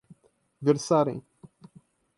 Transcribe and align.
versarem 0.63 1.17